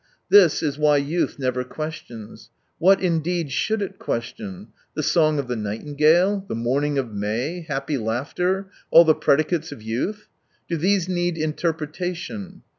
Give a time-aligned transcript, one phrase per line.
[0.31, 2.49] This is why youth never questions.
[2.79, 7.61] What indeed should it question: the song of the night ingale, the morning of May,
[7.67, 10.27] happy laughter, all the predicates of youth?
[10.67, 12.63] Do these need interpretation